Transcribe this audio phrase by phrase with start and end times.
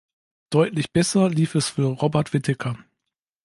[0.49, 2.75] Deutlich besser lief es für Robert Whitaker.